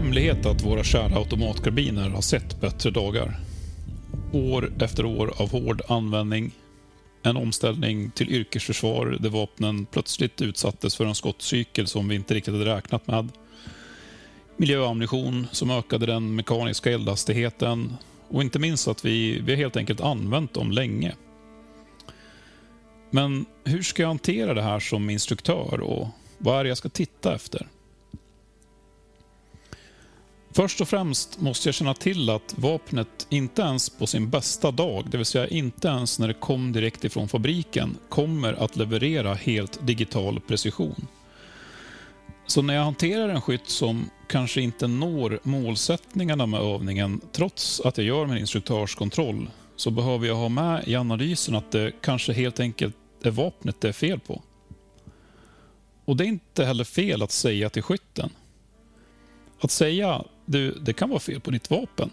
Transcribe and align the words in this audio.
Hemlighet 0.00 0.46
att 0.46 0.62
våra 0.62 0.84
kära 0.84 1.16
automatkarbiner 1.16 2.10
har 2.10 2.20
sett 2.20 2.60
bättre 2.60 2.90
dagar. 2.90 3.40
År 4.32 4.72
efter 4.80 5.04
år 5.04 5.32
av 5.36 5.50
hård 5.50 5.82
användning, 5.88 6.50
en 7.22 7.36
omställning 7.36 8.10
till 8.10 8.30
yrkesförsvar 8.30 9.16
där 9.20 9.30
vapnen 9.30 9.86
plötsligt 9.86 10.40
utsattes 10.42 10.96
för 10.96 11.04
en 11.06 11.14
skottcykel 11.14 11.86
som 11.86 12.08
vi 12.08 12.14
inte 12.14 12.34
riktigt 12.34 12.54
hade 12.54 12.76
räknat 12.76 13.06
med. 13.06 13.28
Miljöammunition 14.56 15.46
som 15.52 15.70
ökade 15.70 16.06
den 16.06 16.34
mekaniska 16.34 16.92
eldhastigheten 16.92 17.96
och 18.28 18.42
inte 18.42 18.58
minst 18.58 18.88
att 18.88 19.04
vi, 19.04 19.40
vi 19.40 19.56
helt 19.56 19.76
enkelt 19.76 20.00
använt 20.00 20.54
dem 20.54 20.70
länge. 20.70 21.14
Men 23.10 23.46
hur 23.64 23.82
ska 23.82 24.02
jag 24.02 24.08
hantera 24.08 24.54
det 24.54 24.62
här 24.62 24.80
som 24.80 25.10
instruktör 25.10 25.80
och 25.80 26.08
vad 26.38 26.58
är 26.58 26.64
det 26.64 26.68
jag 26.68 26.78
ska 26.78 26.88
titta 26.88 27.34
efter? 27.34 27.66
Först 30.52 30.80
och 30.80 30.88
främst 30.88 31.40
måste 31.40 31.68
jag 31.68 31.74
känna 31.74 31.94
till 31.94 32.30
att 32.30 32.54
vapnet 32.56 33.26
inte 33.28 33.62
ens 33.62 33.90
på 33.90 34.06
sin 34.06 34.30
bästa 34.30 34.70
dag, 34.70 35.06
det 35.10 35.16
vill 35.16 35.26
säga 35.26 35.46
inte 35.46 35.88
ens 35.88 36.18
när 36.18 36.28
det 36.28 36.34
kom 36.34 36.72
direkt 36.72 37.04
ifrån 37.04 37.28
fabriken, 37.28 37.96
kommer 38.08 38.52
att 38.52 38.76
leverera 38.76 39.34
helt 39.34 39.86
digital 39.86 40.40
precision. 40.40 41.06
Så 42.46 42.62
när 42.62 42.74
jag 42.74 42.84
hanterar 42.84 43.28
en 43.28 43.40
skytt 43.40 43.68
som 43.68 44.10
kanske 44.28 44.60
inte 44.60 44.86
når 44.86 45.40
målsättningarna 45.42 46.46
med 46.46 46.60
övningen 46.60 47.20
trots 47.32 47.80
att 47.80 47.98
jag 47.98 48.06
gör 48.06 48.26
min 48.26 48.38
instruktörskontroll 48.38 49.50
så 49.76 49.90
behöver 49.90 50.26
jag 50.26 50.34
ha 50.34 50.48
med 50.48 50.88
i 50.88 50.96
analysen 50.96 51.54
att 51.54 51.72
det 51.72 51.92
kanske 52.00 52.32
helt 52.32 52.60
enkelt 52.60 52.96
är 53.22 53.30
vapnet 53.30 53.80
det 53.80 53.88
är 53.88 53.92
fel 53.92 54.20
på. 54.20 54.42
Och 56.04 56.16
det 56.16 56.24
är 56.24 56.28
inte 56.28 56.64
heller 56.64 56.84
fel 56.84 57.22
att 57.22 57.32
säga 57.32 57.70
till 57.70 57.82
skytten. 57.82 58.30
Att 59.60 59.70
säga 59.70 60.24
du, 60.50 60.74
det 60.80 60.92
kan 60.92 61.08
vara 61.08 61.20
fel 61.20 61.40
på 61.40 61.50
ditt 61.50 61.70
vapen 61.70 62.10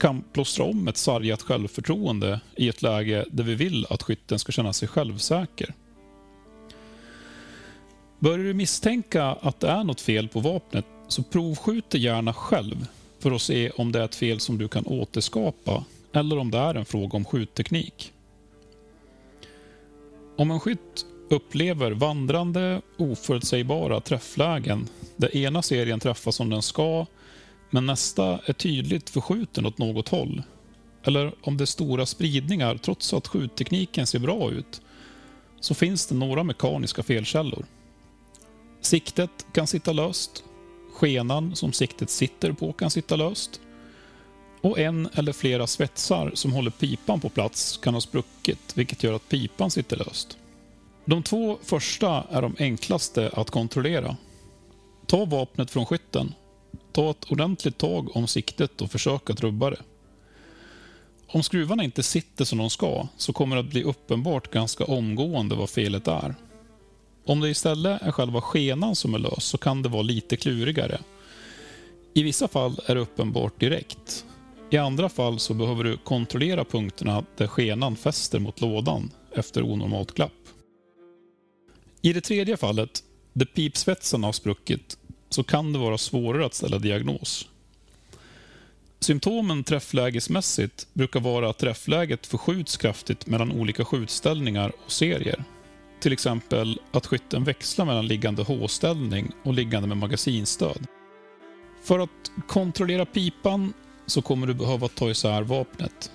kan 0.00 0.24
plåstra 0.32 0.64
om 0.64 0.88
ett 0.88 0.96
sargat 0.96 1.42
självförtroende 1.42 2.40
i 2.56 2.68
ett 2.68 2.82
läge 2.82 3.24
där 3.30 3.44
vi 3.44 3.54
vill 3.54 3.86
att 3.90 4.02
skytten 4.02 4.38
ska 4.38 4.52
känna 4.52 4.72
sig 4.72 4.88
självsäker. 4.88 5.74
Börjar 8.18 8.38
du 8.38 8.54
misstänka 8.54 9.24
att 9.24 9.60
det 9.60 9.68
är 9.68 9.84
något 9.84 10.00
fel 10.00 10.28
på 10.28 10.40
vapnet 10.40 10.86
så 11.08 11.22
provskjut 11.22 11.94
gärna 11.94 12.34
själv 12.34 12.86
för 13.18 13.30
att 13.30 13.42
se 13.42 13.70
om 13.70 13.92
det 13.92 14.00
är 14.00 14.04
ett 14.04 14.14
fel 14.14 14.40
som 14.40 14.58
du 14.58 14.68
kan 14.68 14.86
återskapa 14.86 15.84
eller 16.12 16.38
om 16.38 16.50
det 16.50 16.58
är 16.58 16.74
en 16.74 16.84
fråga 16.84 17.16
om 17.16 17.24
skjutteknik. 17.24 18.12
Om 20.36 20.50
en 20.50 20.60
skytt 20.60 21.06
upplever 21.30 21.90
vandrande, 21.90 22.80
oförutsägbara 22.98 24.00
träfflägen 24.00 24.88
där 25.16 25.36
ena 25.36 25.62
serien 25.62 26.00
träffar 26.00 26.30
som 26.30 26.50
den 26.50 26.62
ska 26.62 27.06
men 27.72 27.86
nästa 27.86 28.40
är 28.46 28.52
tydligt 28.52 29.10
förskjuten 29.10 29.66
åt 29.66 29.78
något 29.78 30.08
håll. 30.08 30.42
Eller 31.04 31.34
om 31.42 31.56
det 31.56 31.64
är 31.64 31.66
stora 31.66 32.06
spridningar 32.06 32.76
trots 32.76 33.14
att 33.14 33.28
skjuttekniken 33.28 34.06
ser 34.06 34.18
bra 34.18 34.50
ut 34.50 34.80
så 35.60 35.74
finns 35.74 36.06
det 36.06 36.14
några 36.14 36.44
mekaniska 36.44 37.02
felkällor. 37.02 37.64
Siktet 38.80 39.46
kan 39.52 39.66
sitta 39.66 39.92
löst. 39.92 40.44
Skenan 40.92 41.56
som 41.56 41.72
siktet 41.72 42.10
sitter 42.10 42.52
på 42.52 42.72
kan 42.72 42.90
sitta 42.90 43.16
löst. 43.16 43.60
Och 44.60 44.78
en 44.78 45.08
eller 45.14 45.32
flera 45.32 45.66
svetsar 45.66 46.30
som 46.34 46.52
håller 46.52 46.70
pipan 46.70 47.20
på 47.20 47.28
plats 47.28 47.76
kan 47.76 47.94
ha 47.94 48.00
spruckit, 48.00 48.72
vilket 48.74 49.02
gör 49.02 49.14
att 49.14 49.28
pipan 49.28 49.70
sitter 49.70 49.96
löst. 49.96 50.38
De 51.04 51.22
två 51.22 51.58
första 51.62 52.24
är 52.30 52.42
de 52.42 52.56
enklaste 52.58 53.30
att 53.32 53.50
kontrollera. 53.50 54.16
Ta 55.06 55.24
vapnet 55.24 55.70
från 55.70 55.86
skytten. 55.86 56.34
Ta 56.92 57.10
ett 57.10 57.30
ordentligt 57.32 57.78
tag 57.78 58.16
om 58.16 58.26
siktet 58.26 58.80
och 58.80 58.90
försök 58.90 59.30
att 59.30 59.40
rubba 59.40 59.70
det. 59.70 59.80
Om 61.26 61.42
skruvarna 61.42 61.84
inte 61.84 62.02
sitter 62.02 62.44
som 62.44 62.58
de 62.58 62.70
ska 62.70 63.08
så 63.16 63.32
kommer 63.32 63.56
det 63.56 63.60
att 63.60 63.70
bli 63.70 63.82
uppenbart 63.82 64.50
ganska 64.50 64.84
omgående 64.84 65.54
vad 65.54 65.70
felet 65.70 66.08
är. 66.08 66.34
Om 67.24 67.40
det 67.40 67.48
istället 67.48 68.02
är 68.02 68.10
själva 68.12 68.40
skenan 68.40 68.96
som 68.96 69.14
är 69.14 69.18
lös 69.18 69.44
så 69.44 69.58
kan 69.58 69.82
det 69.82 69.88
vara 69.88 70.02
lite 70.02 70.36
klurigare. 70.36 71.00
I 72.14 72.22
vissa 72.22 72.48
fall 72.48 72.80
är 72.86 72.94
det 72.94 73.00
uppenbart 73.00 73.60
direkt. 73.60 74.24
I 74.70 74.76
andra 74.76 75.08
fall 75.08 75.38
så 75.38 75.54
behöver 75.54 75.84
du 75.84 75.96
kontrollera 75.96 76.64
punkterna 76.64 77.24
där 77.36 77.46
skenan 77.46 77.96
fäster 77.96 78.38
mot 78.38 78.60
lådan 78.60 79.10
efter 79.34 79.62
onormalt 79.62 80.12
glapp. 80.14 80.32
I 82.02 82.12
det 82.12 82.20
tredje 82.20 82.56
fallet, 82.56 83.02
där 83.32 83.46
pipsvetsarna 83.46 84.26
har 84.28 84.32
spruckit, 84.32 84.98
så 85.32 85.42
kan 85.42 85.72
det 85.72 85.78
vara 85.78 85.98
svårare 85.98 86.46
att 86.46 86.54
ställa 86.54 86.78
diagnos. 86.78 87.48
Symptomen 89.00 89.64
träfflägesmässigt 89.64 90.86
brukar 90.92 91.20
vara 91.20 91.50
att 91.50 91.58
träffläget 91.58 92.26
förskjuts 92.26 92.76
kraftigt 92.76 93.26
mellan 93.26 93.52
olika 93.52 93.84
skjutställningar 93.84 94.72
och 94.84 94.92
serier. 94.92 95.44
Till 96.00 96.12
exempel 96.12 96.80
att 96.90 97.06
skytten 97.06 97.44
växlar 97.44 97.84
mellan 97.84 98.06
liggande 98.06 98.42
H-ställning 98.42 99.32
och 99.42 99.54
liggande 99.54 99.88
med 99.88 99.96
magasinstöd. 99.96 100.86
För 101.82 101.98
att 101.98 102.30
kontrollera 102.48 103.06
pipan 103.06 103.72
så 104.06 104.22
kommer 104.22 104.46
du 104.46 104.54
behöva 104.54 104.88
ta 104.88 105.10
isär 105.10 105.42
vapnet. 105.42 106.10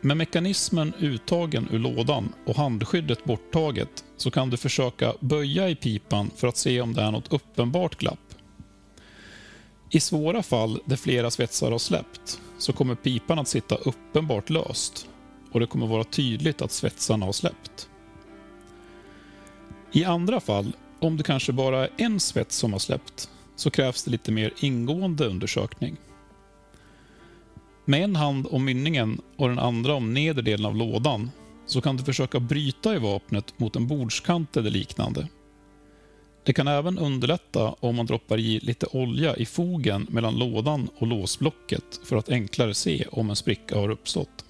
Med 0.00 0.16
mekanismen 0.16 0.92
uttagen 0.98 1.68
ur 1.72 1.78
lådan 1.78 2.32
och 2.46 2.56
handskyddet 2.56 3.24
borttaget 3.24 4.04
så 4.16 4.30
kan 4.30 4.50
du 4.50 4.56
försöka 4.56 5.14
böja 5.20 5.68
i 5.68 5.74
pipan 5.74 6.30
för 6.36 6.48
att 6.48 6.56
se 6.56 6.80
om 6.80 6.94
det 6.94 7.02
är 7.02 7.10
något 7.10 7.32
uppenbart 7.32 7.96
glapp. 7.98 8.27
I 9.90 10.00
svåra 10.00 10.42
fall 10.42 10.80
där 10.84 10.96
flera 10.96 11.30
svetsar 11.30 11.70
har 11.70 11.78
släppt 11.78 12.40
så 12.58 12.72
kommer 12.72 12.94
pipan 12.94 13.38
att 13.38 13.48
sitta 13.48 13.74
uppenbart 13.74 14.50
löst 14.50 15.08
och 15.52 15.60
det 15.60 15.66
kommer 15.66 15.86
vara 15.86 16.04
tydligt 16.04 16.62
att 16.62 16.72
svetsarna 16.72 17.26
har 17.26 17.32
släppt. 17.32 17.88
I 19.92 20.04
andra 20.04 20.40
fall, 20.40 20.72
om 21.00 21.16
det 21.16 21.22
kanske 21.22 21.52
bara 21.52 21.84
är 21.84 21.90
en 21.96 22.20
svets 22.20 22.56
som 22.56 22.72
har 22.72 22.78
släppt, 22.78 23.30
så 23.56 23.70
krävs 23.70 24.04
det 24.04 24.10
lite 24.10 24.32
mer 24.32 24.52
ingående 24.60 25.26
undersökning. 25.26 25.96
Med 27.84 28.04
en 28.04 28.16
hand 28.16 28.46
om 28.50 28.64
mynningen 28.64 29.20
och 29.36 29.48
den 29.48 29.58
andra 29.58 29.94
om 29.94 30.14
nedre 30.14 30.42
delen 30.42 30.66
av 30.66 30.76
lådan 30.76 31.30
så 31.66 31.80
kan 31.80 31.96
du 31.96 32.04
försöka 32.04 32.40
bryta 32.40 32.94
i 32.94 32.98
vapnet 32.98 33.58
mot 33.58 33.76
en 33.76 33.86
bordskant 33.86 34.56
eller 34.56 34.70
liknande. 34.70 35.28
Det 36.48 36.54
kan 36.54 36.68
även 36.68 36.98
underlätta 36.98 37.74
om 37.80 37.96
man 37.96 38.06
droppar 38.06 38.38
i 38.38 38.60
lite 38.60 38.86
olja 38.86 39.36
i 39.36 39.46
fogen 39.46 40.06
mellan 40.10 40.38
lådan 40.38 40.88
och 40.98 41.06
låsblocket 41.06 42.00
för 42.04 42.16
att 42.16 42.28
enklare 42.28 42.74
se 42.74 43.04
om 43.10 43.30
en 43.30 43.36
spricka 43.36 43.78
har 43.78 43.90
uppstått. 43.90 44.44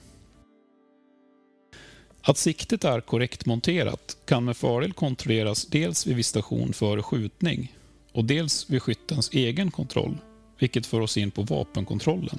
Att 2.23 2.37
siktet 2.37 2.85
är 2.85 3.01
korrekt 3.01 3.47
monterat 3.47 4.17
kan 4.25 4.45
med 4.45 4.57
fördel 4.57 4.93
kontrolleras 4.93 5.67
dels 5.67 6.07
vid 6.07 6.17
visitation 6.17 6.73
före 6.73 7.03
skjutning 7.03 7.77
och 8.13 8.25
dels 8.25 8.71
vid 8.71 8.83
skyttens 8.83 9.31
egen 9.33 9.71
kontroll, 9.71 10.17
vilket 10.59 10.87
för 10.87 11.01
oss 11.01 11.17
in 11.17 11.31
på 11.31 11.43
vapenkontrollen. 11.43 12.39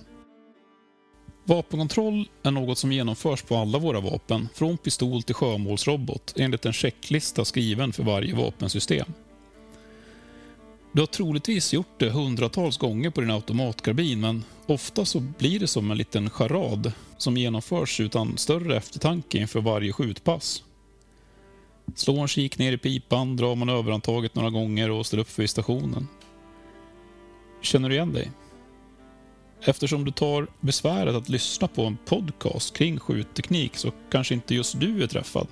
Vapenkontroll 1.45 2.29
är 2.43 2.51
något 2.51 2.77
som 2.77 2.91
genomförs 2.91 3.41
på 3.41 3.55
alla 3.55 3.79
våra 3.79 3.99
vapen, 3.99 4.47
från 4.53 4.77
pistol 4.77 5.23
till 5.23 5.35
sjömålsrobot, 5.35 6.33
enligt 6.37 6.65
en 6.65 6.73
checklista 6.73 7.45
skriven 7.45 7.93
för 7.93 8.03
varje 8.03 8.35
vapensystem. 8.35 9.13
Du 10.91 11.01
har 11.01 11.07
troligtvis 11.07 11.73
gjort 11.73 11.99
det 11.99 12.09
hundratals 12.09 12.77
gånger 12.77 13.09
på 13.09 13.21
din 13.21 13.31
automatkarbin, 13.31 14.19
men 14.19 14.43
ofta 14.65 15.05
så 15.05 15.19
blir 15.19 15.59
det 15.59 15.67
som 15.67 15.91
en 15.91 15.97
liten 15.97 16.29
charad 16.29 16.91
som 17.17 17.37
genomförs 17.37 17.99
utan 17.99 18.37
större 18.37 18.77
eftertanke 18.77 19.37
inför 19.37 19.61
varje 19.61 19.93
skjutpass. 19.93 20.63
Slå 21.95 22.19
en 22.19 22.27
kik 22.27 22.57
ner 22.57 22.71
i 22.71 22.77
pipan, 22.77 23.37
drar 23.37 23.55
man 23.55 23.69
överhandtaget 23.69 24.35
några 24.35 24.49
gånger 24.49 24.91
och 24.91 25.05
ställer 25.05 25.21
upp 25.21 25.29
för 25.29 25.47
stationen. 25.47 26.07
Känner 27.61 27.89
du 27.89 27.95
igen 27.95 28.13
dig? 28.13 28.31
Eftersom 29.61 30.05
du 30.05 30.11
tar 30.11 30.47
besväret 30.59 31.15
att 31.15 31.29
lyssna 31.29 31.67
på 31.67 31.83
en 31.83 31.97
podcast 32.05 32.73
kring 32.73 32.99
skjutteknik 32.99 33.77
så 33.77 33.91
kanske 34.11 34.33
inte 34.33 34.55
just 34.55 34.79
du 34.79 35.03
är 35.03 35.07
träffad. 35.07 35.47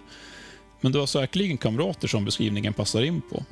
Men 0.82 0.92
du 0.92 1.00
har 1.00 1.06
säkerligen 1.06 1.58
kamrater 1.58 2.08
som 2.08 2.26
beskrivningen 2.26 2.74
passar 2.74 3.02
in 3.02 3.22
på. 3.22 3.44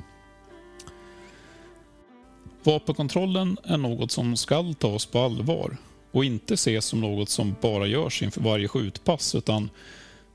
Vapenkontrollen 2.66 3.58
är 3.64 3.76
något 3.76 4.10
som 4.10 4.36
skall 4.36 4.74
tas 4.74 5.06
på 5.06 5.18
allvar 5.18 5.76
och 6.12 6.24
inte 6.24 6.54
ses 6.54 6.84
som 6.84 7.00
något 7.00 7.28
som 7.28 7.54
bara 7.60 7.86
görs 7.86 8.22
inför 8.22 8.40
varje 8.40 8.68
skjutpass 8.68 9.34
utan 9.34 9.70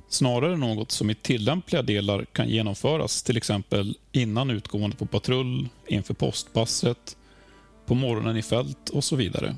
snarare 0.10 0.58
något 0.58 0.92
som 0.92 1.10
i 1.10 1.16
tillämpliga 1.16 1.82
delar 1.82 2.26
kan 2.26 2.50
genomföras 2.50 3.24
till 3.24 3.38
exempel 3.38 3.98
innan 4.12 4.50
utgående 4.50 4.96
på 4.96 5.06
patrull, 5.06 5.70
inför 5.88 6.14
postpasset, 6.14 7.18
på 7.86 7.96
morgonen 7.96 8.38
i 8.38 8.42
fält 8.42 8.90
och 8.90 9.04
så 9.04 9.16
vidare. 9.16 9.56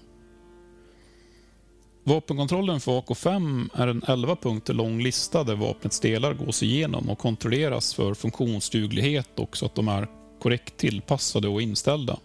Vapenkontrollen 2.04 2.80
för 2.80 3.02
AK5 3.02 3.70
är 3.74 3.88
en 3.88 4.04
11 4.08 4.36
punkter 4.36 4.74
lång 4.74 5.02
lista 5.02 5.44
där 5.44 5.56
vapnets 5.56 6.00
delar 6.00 6.34
gås 6.34 6.64
igenom 6.64 7.10
och 7.10 7.20
kontrolleras 7.20 7.94
för 7.94 8.14
funktionsduglighet 8.14 9.40
och 9.40 9.58
så 9.58 9.66
att 9.66 9.76
de 9.76 9.88
är 9.88 10.08
korrekt 10.40 10.78
tillpassade 10.78 11.48
och 11.48 11.62
inställda. 11.62 12.20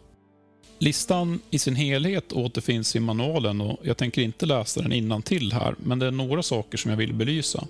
Listan 0.80 1.40
i 1.50 1.58
sin 1.58 1.76
helhet 1.76 2.32
återfinns 2.32 2.96
i 2.96 3.00
manualen 3.00 3.60
och 3.60 3.78
jag 3.82 3.96
tänker 3.96 4.22
inte 4.22 4.46
läsa 4.46 4.82
den 4.82 4.92
innan 4.92 5.22
till 5.22 5.52
här, 5.52 5.74
men 5.78 5.98
det 5.98 6.06
är 6.06 6.10
några 6.10 6.42
saker 6.42 6.78
som 6.78 6.90
jag 6.90 6.98
vill 6.98 7.14
belysa. 7.14 7.66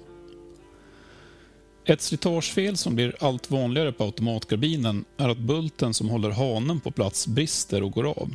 Ett 1.85 2.01
slitagefel 2.01 2.77
som 2.77 2.95
blir 2.95 3.17
allt 3.21 3.51
vanligare 3.51 3.93
på 3.93 4.05
automatkarbinen 4.05 5.05
är 5.17 5.29
att 5.29 5.39
bulten 5.39 5.95
som 5.95 6.09
håller 6.09 6.31
hanen 6.31 6.81
på 6.81 6.91
plats 6.91 7.27
brister 7.27 7.83
och 7.83 7.93
går 7.93 8.05
av. 8.05 8.35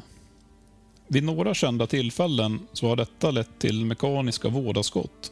Vid 1.07 1.23
några 1.23 1.53
kända 1.53 1.87
tillfällen 1.87 2.59
så 2.73 2.87
har 2.87 2.95
detta 2.95 3.31
lett 3.31 3.59
till 3.59 3.85
mekaniska 3.85 4.49
vådaskott. 4.49 5.31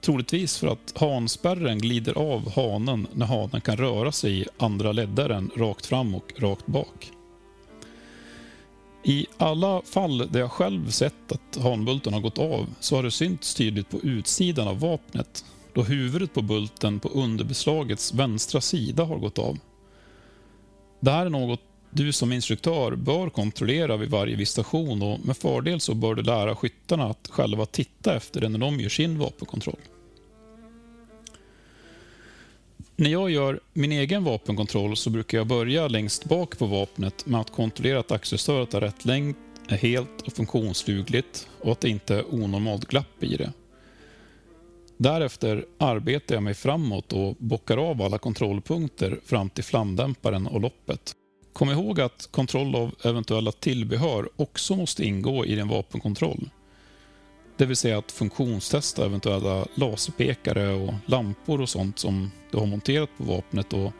Troligtvis 0.00 0.58
för 0.58 0.66
att 0.66 0.92
hanspärren 0.96 1.78
glider 1.78 2.18
av 2.18 2.52
hanen 2.52 3.06
när 3.12 3.26
hanen 3.26 3.60
kan 3.60 3.76
röra 3.76 4.12
sig 4.12 4.40
i 4.40 4.46
andra 4.58 4.92
leddaren 4.92 5.50
rakt 5.56 5.86
fram 5.86 6.14
och 6.14 6.32
rakt 6.38 6.66
bak. 6.66 7.10
I 9.06 9.26
alla 9.36 9.82
fall 9.82 10.18
där 10.18 10.40
jag 10.40 10.52
själv 10.52 10.90
sett 10.90 11.32
att 11.32 11.62
hanbulten 11.62 12.12
har 12.12 12.20
gått 12.20 12.38
av 12.38 12.66
så 12.80 12.96
har 12.96 13.02
det 13.02 13.10
synts 13.10 13.54
tydligt 13.54 13.90
på 13.90 14.00
utsidan 14.00 14.68
av 14.68 14.80
vapnet 14.80 15.44
då 15.72 15.82
huvudet 15.82 16.34
på 16.34 16.42
bulten 16.42 17.00
på 17.00 17.08
underbeslagets 17.08 18.14
vänstra 18.14 18.60
sida 18.60 19.04
har 19.04 19.16
gått 19.16 19.38
av. 19.38 19.58
Det 21.00 21.10
här 21.10 21.26
är 21.26 21.30
något 21.30 21.60
du 21.90 22.12
som 22.12 22.32
instruktör 22.32 22.96
bör 22.96 23.30
kontrollera 23.30 23.96
vid 23.96 24.10
varje 24.10 24.36
visitation 24.36 25.02
och 25.02 25.26
med 25.26 25.36
fördel 25.36 25.80
så 25.80 25.94
bör 25.94 26.14
du 26.14 26.22
lära 26.22 26.56
skyttarna 26.56 27.04
att 27.04 27.28
själva 27.30 27.66
titta 27.66 28.16
efter 28.16 28.40
det 28.40 28.48
när 28.48 28.58
de 28.58 28.80
gör 28.80 28.88
sin 28.88 29.18
vapenkontroll. 29.18 29.80
När 32.96 33.10
jag 33.10 33.30
gör 33.30 33.60
min 33.72 33.92
egen 33.92 34.24
vapenkontroll 34.24 34.96
så 34.96 35.10
brukar 35.10 35.38
jag 35.38 35.46
börja 35.46 35.88
längst 35.88 36.24
bak 36.24 36.58
på 36.58 36.66
vapnet 36.66 37.26
med 37.26 37.40
att 37.40 37.52
kontrollera 37.52 37.98
att 37.98 38.12
axelstödet 38.12 38.72
har 38.72 38.80
rätt 38.80 39.04
längd, 39.04 39.34
är 39.68 39.76
helt 39.76 40.20
och 40.20 40.32
funktionsdugligt 40.32 41.48
och 41.60 41.72
att 41.72 41.80
det 41.80 41.88
inte 41.88 42.14
är 42.14 42.34
onormalt 42.34 42.84
glapp 42.84 43.22
i 43.22 43.36
det. 43.36 43.52
Därefter 44.96 45.64
arbetar 45.78 46.34
jag 46.34 46.42
mig 46.42 46.54
framåt 46.54 47.12
och 47.12 47.36
bockar 47.38 47.90
av 47.90 48.02
alla 48.02 48.18
kontrollpunkter 48.18 49.20
fram 49.24 49.50
till 49.50 49.64
flamdämparen 49.64 50.46
och 50.46 50.60
loppet. 50.60 51.12
Kom 51.52 51.70
ihåg 51.70 52.00
att 52.00 52.28
kontroll 52.30 52.74
av 52.76 52.94
eventuella 53.04 53.52
tillbehör 53.52 54.28
också 54.36 54.76
måste 54.76 55.04
ingå 55.04 55.44
i 55.46 55.54
din 55.54 55.68
vapenkontroll. 55.68 56.50
Det 57.56 57.66
vill 57.66 57.76
säga 57.76 57.98
att 57.98 58.12
funktionstesta 58.12 59.06
eventuella 59.06 59.66
laserpekare 59.74 60.72
och 60.74 60.94
lampor 61.06 61.60
och 61.60 61.68
sånt 61.68 61.98
som 61.98 62.30
du 62.50 62.58
har 62.58 62.66
monterat 62.66 63.10
på 63.16 63.24
vapnet 63.24 63.72
och 63.72 63.92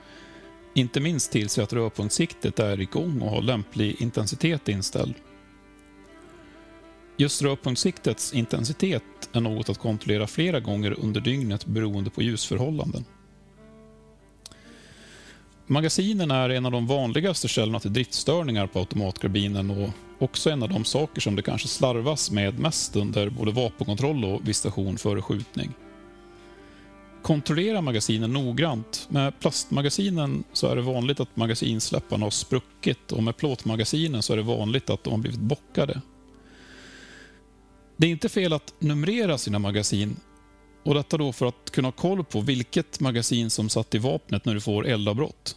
inte 0.74 1.00
minst 1.00 1.32
tillse 1.32 1.62
att 1.62 1.72
rörpunktssiktet 1.72 2.58
är 2.58 2.80
igång 2.80 3.22
och 3.22 3.30
har 3.30 3.42
lämplig 3.42 3.96
intensitet 4.02 4.68
inställd. 4.68 5.14
Just 7.16 7.42
rörpunktssiktets 7.42 8.34
intensitet 8.34 9.02
är 9.32 9.40
något 9.40 9.68
att 9.68 9.78
kontrollera 9.78 10.26
flera 10.26 10.60
gånger 10.60 10.96
under 11.00 11.20
dygnet 11.20 11.66
beroende 11.66 12.10
på 12.10 12.22
ljusförhållanden. 12.22 13.04
Magasinen 15.66 16.30
är 16.30 16.50
en 16.50 16.66
av 16.66 16.72
de 16.72 16.86
vanligaste 16.86 17.48
källorna 17.48 17.80
till 17.80 17.92
driftstörningar 17.92 18.66
på 18.66 18.78
automatkarbinen 18.78 19.70
och 19.70 19.90
också 20.18 20.50
en 20.50 20.62
av 20.62 20.68
de 20.68 20.84
saker 20.84 21.20
som 21.20 21.36
det 21.36 21.42
kanske 21.42 21.68
slarvas 21.68 22.30
med 22.30 22.58
mest 22.58 22.96
under 22.96 23.30
både 23.30 23.52
vapenkontroll 23.52 24.24
och 24.24 24.48
visitation 24.48 24.98
före 24.98 25.22
skjutning. 25.22 25.74
Kontrollera 27.22 27.80
magasinen 27.80 28.32
noggrant. 28.32 29.06
Med 29.10 29.40
plastmagasinen 29.40 30.44
så 30.52 30.66
är 30.66 30.76
det 30.76 30.82
vanligt 30.82 31.20
att 31.20 31.36
magasinsläpparna 31.36 32.26
har 32.26 32.30
spruckit 32.30 33.12
och 33.12 33.22
med 33.22 33.36
plåtmagasinen 33.36 34.22
så 34.22 34.32
är 34.32 34.36
det 34.36 34.42
vanligt 34.42 34.90
att 34.90 35.04
de 35.04 35.10
har 35.10 35.20
blivit 35.20 35.40
bockade. 35.40 36.00
Det 37.96 38.06
är 38.06 38.10
inte 38.10 38.28
fel 38.28 38.52
att 38.52 38.74
numrera 38.78 39.38
sina 39.38 39.58
magasin 39.58 40.16
och 40.84 40.94
detta 40.94 41.16
då 41.16 41.32
för 41.32 41.46
att 41.46 41.70
kunna 41.70 41.88
ha 41.88 41.92
koll 41.92 42.24
på 42.24 42.40
vilket 42.40 43.00
magasin 43.00 43.50
som 43.50 43.68
satt 43.68 43.94
i 43.94 43.98
vapnet 43.98 44.44
när 44.44 44.54
du 44.54 44.60
får 44.60 44.86
eldavbrott. 44.86 45.56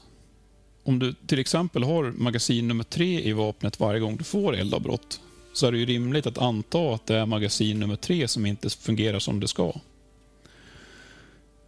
Om 0.83 0.99
du 0.99 1.13
till 1.13 1.39
exempel 1.39 1.83
har 1.83 2.03
magasin 2.11 2.67
nummer 2.67 2.83
tre 2.83 3.21
i 3.21 3.33
vapnet 3.33 3.79
varje 3.79 3.99
gång 3.99 4.17
du 4.17 4.23
får 4.23 4.55
eldavbrott 4.55 5.21
så 5.53 5.67
är 5.67 5.71
det 5.71 5.77
ju 5.77 5.85
rimligt 5.85 6.27
att 6.27 6.37
anta 6.37 6.93
att 6.93 7.05
det 7.05 7.15
är 7.15 7.25
magasin 7.25 7.79
nummer 7.79 7.95
tre 7.95 8.27
som 8.27 8.45
inte 8.45 8.69
fungerar 8.69 9.19
som 9.19 9.39
det 9.39 9.47
ska. 9.47 9.73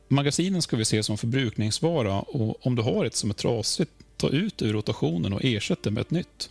Magasinen 0.07 0.61
ska 0.61 0.77
vi 0.77 0.85
se 0.85 1.03
som 1.03 1.17
förbrukningsvara 1.17 2.19
och 2.19 2.65
om 2.67 2.75
du 2.75 2.81
har 2.81 3.05
ett 3.05 3.15
som 3.15 3.29
är 3.29 3.33
trasigt, 3.33 3.91
ta 4.17 4.29
ut 4.29 4.57
det 4.57 4.65
ur 4.65 4.73
rotationen 4.73 5.33
och 5.33 5.43
ersätt 5.43 5.83
det 5.83 5.91
med 5.91 6.01
ett 6.01 6.11
nytt. 6.11 6.49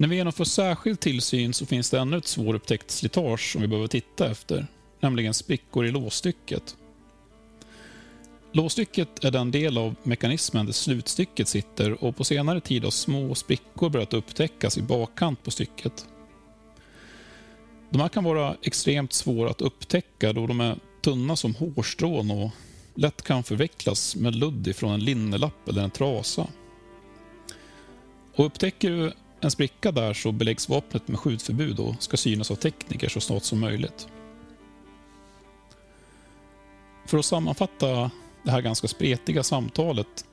När 0.00 0.08
vi 0.08 0.16
genomför 0.16 0.44
särskild 0.44 1.00
tillsyn 1.00 1.54
så 1.54 1.66
finns 1.66 1.90
det 1.90 1.98
ännu 1.98 2.16
ett 2.16 2.26
svårupptäckt 2.26 2.90
slitage 2.90 3.52
som 3.52 3.62
vi 3.62 3.68
behöver 3.68 3.88
titta 3.88 4.30
efter, 4.30 4.66
nämligen 5.00 5.34
sprickor 5.34 5.86
i 5.86 5.90
låsstycket. 5.90 6.76
Låsstycket 8.52 9.24
är 9.24 9.30
den 9.30 9.50
del 9.50 9.78
av 9.78 9.94
mekanismen 10.02 10.66
där 10.66 10.72
slutstycket 10.72 11.48
sitter 11.48 12.04
och 12.04 12.16
på 12.16 12.24
senare 12.24 12.60
tid 12.60 12.84
har 12.84 12.90
små 12.90 13.34
sprickor 13.34 13.90
börjat 13.90 14.14
upptäckas 14.14 14.78
i 14.78 14.82
bakkant 14.82 15.42
på 15.42 15.50
stycket. 15.50 16.06
De 17.90 18.00
här 18.00 18.08
kan 18.08 18.24
vara 18.24 18.56
extremt 18.62 19.12
svåra 19.12 19.50
att 19.50 19.60
upptäcka 19.60 20.32
då 20.32 20.46
de 20.46 20.60
är 20.60 20.76
tunna 21.00 21.36
som 21.36 21.54
hårstrån 21.54 22.30
och 22.30 22.50
lätt 22.94 23.22
kan 23.22 23.44
förvecklas 23.44 24.16
med 24.16 24.34
ludd 24.34 24.68
ifrån 24.68 24.92
en 24.92 25.04
linnelapp 25.04 25.68
eller 25.68 25.82
en 25.82 25.90
trasa. 25.90 26.46
Och 28.34 28.46
upptäcker 28.46 28.90
du 28.90 29.12
en 29.40 29.50
spricka 29.50 29.92
där 29.92 30.14
så 30.14 30.32
beläggs 30.32 30.68
vapnet 30.68 31.08
med 31.08 31.18
skjutförbud 31.18 31.80
och 31.80 32.02
ska 32.02 32.16
synas 32.16 32.50
av 32.50 32.54
tekniker 32.54 33.08
så 33.08 33.20
snart 33.20 33.44
som 33.44 33.60
möjligt. 33.60 34.08
För 37.06 37.18
att 37.18 37.24
sammanfatta 37.24 38.10
det 38.42 38.50
här 38.50 38.60
ganska 38.60 38.88
spretiga 38.88 39.42
samtalet. 39.42 40.24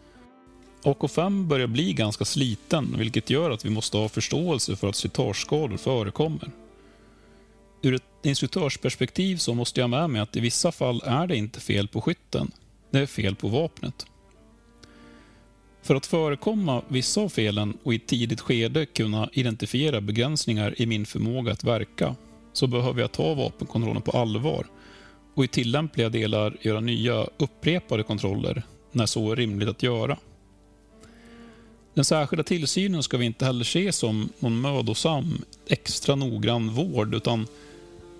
AK5 0.83 1.45
börjar 1.45 1.67
bli 1.67 1.93
ganska 1.93 2.25
sliten, 2.25 2.95
vilket 2.97 3.29
gör 3.29 3.51
att 3.51 3.65
vi 3.65 3.69
måste 3.69 3.97
ha 3.97 4.09
förståelse 4.09 4.75
för 4.75 4.89
att 4.89 4.95
slitageskador 4.95 5.77
förekommer. 5.77 6.51
Ur 7.81 7.93
ett 7.93 8.03
instruktörsperspektiv 8.23 9.37
så 9.37 9.53
måste 9.53 9.79
jag 9.79 9.89
med 9.89 10.09
mig 10.09 10.21
att 10.21 10.35
i 10.35 10.39
vissa 10.39 10.71
fall 10.71 11.01
är 11.05 11.27
det 11.27 11.35
inte 11.35 11.59
fel 11.59 11.87
på 11.87 12.01
skytten, 12.01 12.51
det 12.91 12.99
är 12.99 13.05
fel 13.05 13.35
på 13.35 13.47
vapnet. 13.47 14.05
För 15.85 15.95
att 15.95 16.05
förekomma 16.05 16.81
vissa 16.87 17.21
av 17.21 17.29
felen 17.29 17.77
och 17.83 17.93
i 17.93 17.95
ett 17.95 18.07
tidigt 18.07 18.41
skede 18.41 18.85
kunna 18.85 19.29
identifiera 19.33 20.01
begränsningar 20.01 20.81
i 20.81 20.85
min 20.85 21.05
förmåga 21.05 21.51
att 21.51 21.63
verka, 21.63 22.15
så 22.53 22.67
behöver 22.67 23.01
jag 23.01 23.11
ta 23.11 23.33
vapenkontrollen 23.33 24.01
på 24.01 24.11
allvar 24.11 24.65
och 25.35 25.43
i 25.43 25.47
tillämpliga 25.47 26.09
delar 26.09 26.57
göra 26.61 26.79
nya 26.79 27.27
upprepade 27.37 28.03
kontroller 28.03 28.63
när 28.91 29.05
så 29.05 29.31
är 29.31 29.35
rimligt 29.35 29.69
att 29.69 29.83
göra. 29.83 30.17
Den 31.93 32.05
särskilda 32.05 32.43
tillsynen 32.43 33.03
ska 33.03 33.17
vi 33.17 33.25
inte 33.25 33.45
heller 33.45 33.65
se 33.65 33.91
som 33.91 34.29
någon 34.39 34.61
mödosam, 34.61 35.41
extra 35.67 36.15
noggrann 36.15 36.69
vård 36.69 37.15
utan 37.15 37.47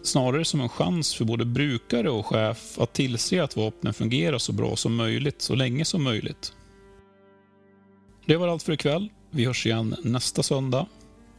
snarare 0.04 0.46
som 0.46 0.62
en 0.62 0.70
chans 0.70 1.16
för 1.16 1.26
både 1.26 1.46
brukare 1.46 2.10
och 2.10 2.26
chef 2.26 2.80
att 2.80 2.94
tillse 2.94 3.44
att 3.44 3.56
vapnen 3.56 3.94
fungerar 3.94 4.38
så 4.38 4.52
bra 4.52 4.76
som 4.76 4.96
möjligt 4.96 5.42
så 5.42 5.56
länge 5.56 5.86
som 5.86 6.04
möjligt. 6.04 6.54
Det 8.27 8.38
var 8.38 8.48
allt 8.48 8.63
för 8.63 8.74
ikväll. 8.74 9.10
Vi 9.29 9.46
hörs 9.46 9.65
igen 9.65 9.96
nästa 10.03 10.44
söndag 10.44 10.86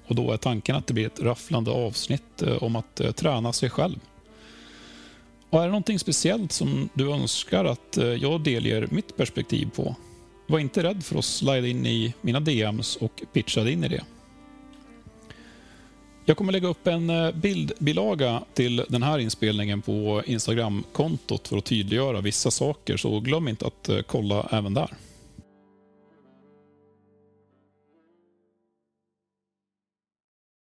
och 0.06 0.14
då 0.14 0.32
är 0.32 0.36
tanken 0.36 0.76
att 0.76 0.86
det 0.86 0.94
blir 0.94 1.06
ett 1.06 1.20
rafflande 1.20 1.70
avsnitt 1.70 2.42
eh, 2.42 2.62
om 2.62 2.76
att 2.76 3.00
eh, 3.00 3.12
träna 3.12 3.52
sig 3.52 3.70
själv. 3.70 3.98
Och 5.50 5.60
är 5.60 5.64
det 5.64 5.70
någonting 5.70 5.98
speciellt 5.98 6.52
som 6.52 6.88
du 6.94 7.12
önskar 7.12 7.64
att 7.64 7.96
eh, 7.96 8.06
jag 8.06 8.40
delger 8.40 8.88
mitt 8.90 9.16
perspektiv 9.16 9.70
på? 9.76 9.96
Var 10.46 10.58
inte 10.58 10.82
rädd 10.82 11.04
för 11.04 11.18
att 11.18 11.24
slida 11.24 11.66
in 11.66 11.86
i 11.86 12.14
mina 12.20 12.40
DMs 12.40 12.96
och 12.96 13.22
pitcha 13.32 13.68
in 13.68 13.84
i 13.84 13.88
det. 13.88 14.04
Jag 16.24 16.36
kommer 16.36 16.52
lägga 16.52 16.68
upp 16.68 16.86
en 16.86 17.12
bildbilaga 17.34 18.42
till 18.54 18.84
den 18.88 19.02
här 19.02 19.18
inspelningen 19.18 19.82
på 19.82 20.22
Instagram-kontot 20.26 21.48
för 21.48 21.56
att 21.56 21.64
tydliggöra 21.64 22.20
vissa 22.20 22.50
saker, 22.50 22.96
så 22.96 23.20
glöm 23.20 23.48
inte 23.48 23.66
att 23.66 23.90
kolla 24.06 24.48
även 24.50 24.74
där. 24.74 24.90